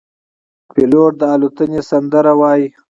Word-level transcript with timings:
پیلوټ 0.73 1.11
د 1.19 1.23
الوتنې 1.33 1.81
سندره 1.89 2.33
وايي. 2.39 2.67